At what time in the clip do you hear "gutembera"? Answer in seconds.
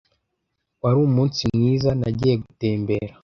2.43-3.13